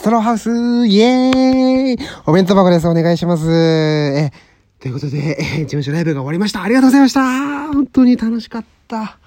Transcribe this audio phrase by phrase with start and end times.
[0.00, 0.48] ストローハウス
[0.86, 2.88] イエーイお弁当箱です。
[2.88, 3.50] お願いします。
[3.50, 4.32] え、
[4.78, 6.62] ということで、え事務所ライブが終わりました。
[6.62, 9.18] ありがとうございました本当に楽しかった。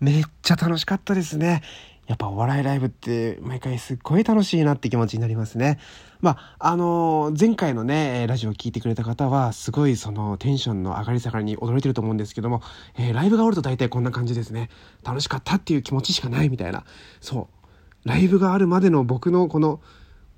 [0.00, 1.60] めっちゃ楽しかったですね。
[2.06, 5.78] やっぱお笑いライブって毎回すっごい楽しいなって気持ちになりますね。
[6.22, 12.62] まあ、あのー、前回のね、ラジオを聴いてくれた方は、すごいそのテンションの上がり下がりに驚いてると思うんですけども、
[12.96, 14.70] えー、ライブが終わると大体こんな感じですね。
[15.04, 16.84] 楽しかったっていう気持ちしかないみたいな。
[17.20, 17.61] そう。
[18.04, 19.80] ライブがあるまでの僕のこの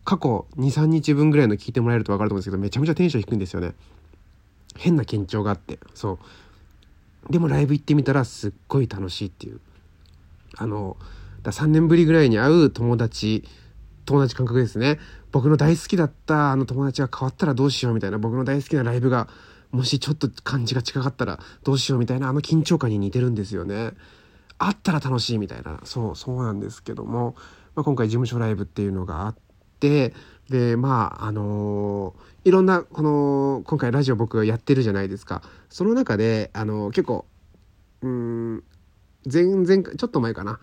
[0.04, 3.74] 過去2、3日分ぐらいの聞いてもらえると分かると思うんですけど、めちゃめちゃテンション低いんですよね。
[4.76, 5.78] 変な緊張があって。
[5.94, 6.18] そ
[7.28, 7.32] う。
[7.32, 9.60] でもライブ行ってみたらすっごい楽しいっていう。
[10.56, 10.96] あの
[11.42, 13.44] だ3年ぶりぐらいに会う友達
[14.06, 14.98] 友達感覚ですね
[15.32, 19.28] 僕の大好きだったあの友達が変わったらどうしようみたいな僕の大好きなライブが
[19.72, 23.92] もしちょっと感じが近かったらどうしようみたいなあの緊張感に似てるんですよね
[24.66, 25.80] あったら楽しいみたいな。
[25.84, 27.34] そうそうなんですけども、
[27.74, 29.36] まあ、今回事務所ライブっていうのがあっ
[29.80, 30.14] て
[30.48, 35.42] でまああのー、いろんなこの今回ラジオ僕やってるじゃないですか。
[35.68, 37.26] その中であのー、結構
[38.02, 38.64] うん
[39.30, 40.60] 前々ちょっと前かな。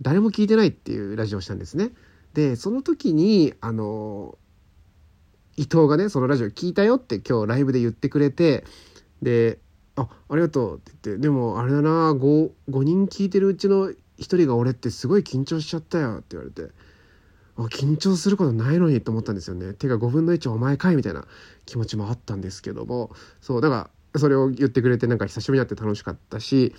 [0.00, 1.90] 誰も聞いてないっていうラジオをしたんですね。
[2.34, 4.38] でその時にあの
[5.56, 8.64] 伊藤がねそのラジオ聞いたよって今日ライブで言ってくれて
[9.22, 9.58] で
[9.98, 16.72] 「あありがとう」って言って「でもあれだな 5, 5人聞いてるうちの1人が俺ってすごい緊張しちゃったよ」って言われて。
[17.66, 19.74] 緊張することないのにと思ったんですよね。
[19.74, 21.26] てか5分の1お前かいみたいな
[21.66, 23.10] 気持ちもあったんですけども
[23.40, 26.72] そうだからそれを言ってくれてなんか久しぶりに会って楽しかったし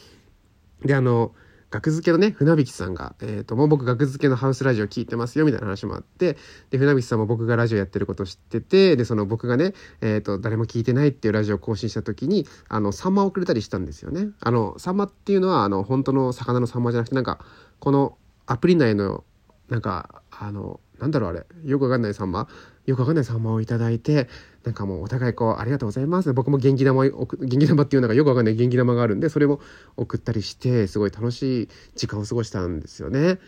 [0.85, 1.33] であの
[1.71, 6.35] 学付けのね、船引さんが、えっ、ー、と、もう僕学付けのハウスラジオ聞いてますよ、みたいな話もあって、
[6.71, 14.29] で、船引さんも僕がラジオやってること知ってて、で、その僕がね、えっ、ー、と、誰も聞いてないっていうラジオを更新した時に、あの、サンマをくれたりしたんですよね。
[14.39, 17.39] あの、サンマっていうのは、あの、本当の魚のサンマじゃなくて、なんか、
[17.79, 19.23] このアプリ内の、
[19.69, 22.47] なんか、あの、なんだろうあれ、よくわかんないサンマ
[22.89, 24.27] よくわかんないサンマをいただいて、
[24.63, 26.33] なんかもうお互いこう、ありがとうございます。
[26.33, 29.59] 僕も元気玉、元気玉っていうのがよくわかんない元気玉があるんで、それを
[29.95, 33.39] 送ったりして、すごい楽しい時間を過ごしたんですよね。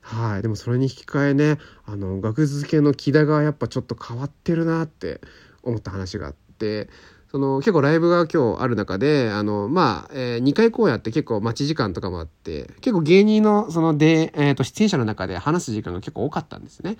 [0.00, 0.42] はい。
[0.42, 5.20] でもそれに引き換えね、あの、学付けの木田がやっぱちょっと変わってるなって
[5.62, 6.88] 思った話があって、
[7.30, 16.96] その結構ライブが今日ある中で、あの、まあ、えー、2回公演あって結構待ち時間とかもあって、結構芸人のそので、えっ、ー、と、出演者の中で話す時間が結構多かったんですね。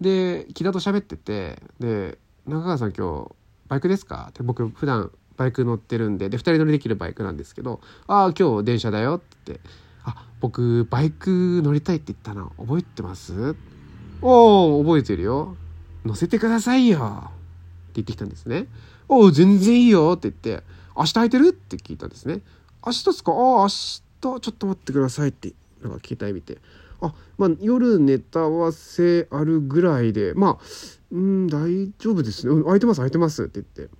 [0.00, 3.34] で、木田と喋ってて、で、中川さん今日
[3.68, 4.26] バイクですか？
[4.30, 9.68] って僕普段バイク乗ってるんで、で、2人乗りできるバイクなんですけど、ああ、今日電車だよって言って、
[10.04, 13.56] あ、僕バイク乗りたいって言ったの覚えてます？
[14.20, 15.56] おお覚えてるよ。
[16.04, 17.30] 乗せてくださいよ。
[17.92, 18.66] って言ってきたんですね。
[19.08, 20.64] おう、全然いいよって言って、
[20.96, 21.48] 明日空いてる？
[21.48, 22.40] って聞いたんですね。
[22.84, 26.58] 明日ですかああ、明日、ちょっと待ってくださいって、なんか携帯見て。
[27.00, 30.64] あ、まあ、夜ネタ合わせあるぐらいで、まあ、
[31.10, 32.52] うん、大丈夫ですね。
[32.52, 33.94] うん、空いてます、空いてますって言って。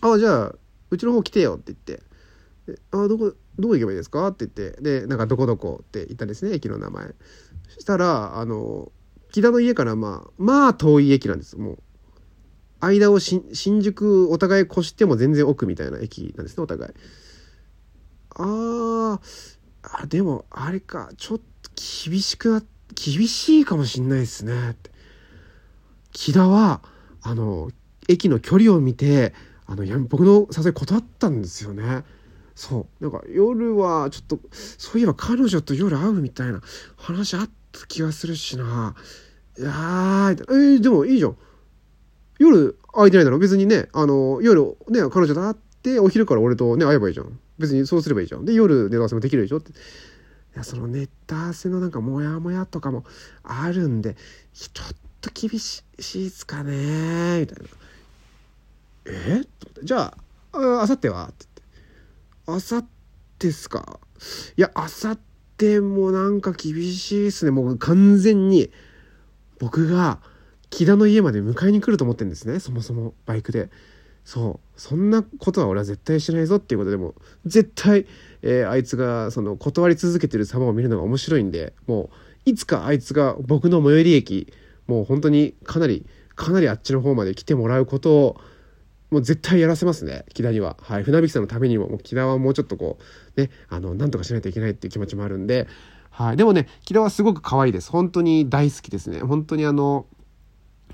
[0.00, 0.54] あ、じゃあ、
[0.90, 2.02] うちの方来てよって言って。
[2.90, 4.26] あ、どこ、どこ行けばいいですか？
[4.28, 4.82] って言って。
[4.82, 7.14] で、なんか、どこどこって言ったんですね、駅の名前。
[7.68, 8.90] そしたら、あの、
[9.30, 11.78] 木田の家からまあ、まあ遠い駅なんです、もう。
[12.84, 13.42] 間を新
[13.82, 16.92] 宿お互い越しても全然奥みたいな駅なんですねお互い。
[18.36, 19.20] あ
[19.82, 21.44] あでもあれかちょっと
[22.08, 22.62] 厳しくな
[22.94, 24.90] 厳しいかもしんないですねって。
[26.12, 26.80] 木田は
[27.22, 27.70] あの
[28.08, 29.34] 駅の距離を見て
[29.66, 32.04] あの僕の誘い断ったんですよね。
[32.54, 33.02] そう。
[33.02, 36.60] なんか夜はちょっとそういえば彼女と夜会うみたいな
[36.96, 38.94] 話あった気がするしな。
[39.58, 41.36] いやーえー、でもいいじゃん。
[42.38, 47.38] 夜空いてないだろ別にね、あの、夜ね、彼女と会って、お昼から俺とね、会えばいいじゃん。
[47.58, 48.44] 別にそうすればいいじゃん。
[48.44, 49.70] で、夜ネタ合わせもできるでしょって。
[49.70, 49.74] い
[50.56, 53.04] や、そのネタ合わせのなんかモヤモヤとかも
[53.42, 54.16] あるんで、
[54.52, 57.64] ちょっと厳しいっすかねみたいな。
[59.06, 59.42] え？
[59.82, 60.16] じゃ
[60.52, 61.26] あ、あさっては？
[61.26, 61.46] って
[62.46, 62.56] 言って。
[62.58, 62.86] あさっ
[63.38, 64.00] てっすか？
[64.56, 65.18] いや、あさっ
[65.56, 67.50] てもなんか厳しいっすね。
[67.50, 68.70] もう完全に
[69.58, 70.20] 僕が、
[70.70, 72.60] 木田の家まで迎えに来ると思ってんですね。
[72.60, 73.70] そもそもバイクで。
[74.24, 74.80] そう。
[74.80, 77.14] そんなことは俺は絶対しないぞっていうことでも
[77.44, 78.06] 絶対、
[78.42, 82.10] えー、あいつがその断り続けてる様を見るのが面白いんでも
[82.46, 84.52] ういつかあいつが僕の最寄り駅
[84.86, 88.40] もう本当にかなりかなりあっちの方まで来てもらうことを
[89.10, 90.24] もう絶対やらせますね。
[90.34, 90.76] 木田には。
[90.80, 92.98] はい、船引さんのためにももう木田はもうちょっとこ
[93.36, 95.68] うねあのなんとかしないといけないっていう気持ちもあるんで。
[96.10, 97.90] はい、でもね木田はすごく可愛いです。
[97.90, 99.20] 本当に大好きですね。
[99.20, 100.06] 本当にあの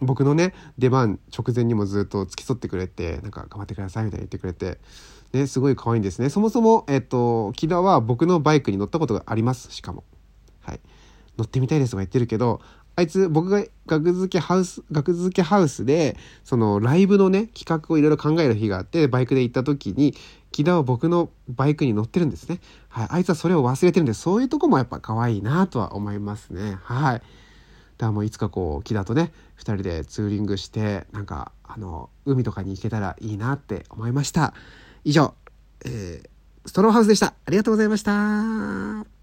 [0.00, 4.78] 僕のね出番直前にもずっと付き添ってくれてなんか頑張ってくださいみたいに言ってくれて
[5.32, 10.04] ねすごい可愛いんですねそもそもえっと木田は僕のバイクに乗ったことがありますしかも
[10.60, 10.80] はい
[11.36, 12.60] 乗ってみたいですとか言ってるけど
[12.96, 20.14] あいつ、僕が学付けハウス、学付けハウスで、そのライブのね、企画をいろいろ考える日があって、バイクで行った時に、
[20.52, 22.60] 木田は僕のバイクに乗ってるんですね。
[22.88, 23.08] はい。
[23.10, 26.78] あいつはそれを忘れてるんで、そういうとこもやっぱ可愛いなとは思いますね。
[26.82, 27.22] はい。
[28.00, 34.54] だからもういつかこう、木田とね、2人でツーリングして、なんか、あの、海とかに行けたらいいなって思いました。
[35.04, 35.34] 以上、
[35.84, 36.28] えー、
[36.68, 37.34] ストローハウスでした。
[37.44, 39.19] ありがとうございました。